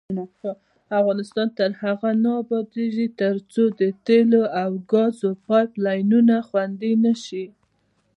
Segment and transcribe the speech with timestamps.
[0.99, 7.45] افغانستان تر هغو نه ابادیږي، ترڅو د تیلو او ګازو پایپ لاینونه خوندي نشي.